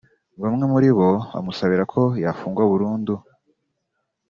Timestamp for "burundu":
2.71-3.13